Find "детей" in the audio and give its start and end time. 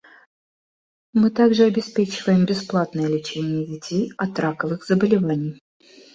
3.67-4.11